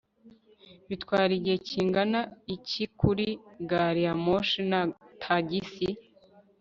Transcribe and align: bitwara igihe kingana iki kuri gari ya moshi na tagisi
bitwara 0.89 1.31
igihe 1.39 1.57
kingana 1.67 2.19
iki 2.55 2.83
kuri 2.99 3.27
gari 3.69 4.01
ya 4.07 4.13
moshi 4.25 4.59
na 4.71 4.81
tagisi 5.21 5.87